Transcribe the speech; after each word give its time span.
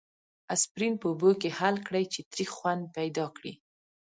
اسپرین 0.55 0.93
په 1.01 1.07
اوبو 1.11 1.31
کې 1.41 1.49
حل 1.59 1.75
کړئ 1.87 2.05
چې 2.13 2.19
تریخ 2.31 2.49
خوند 2.57 2.83
پیدا 2.97 3.25
کړي. 3.35 3.53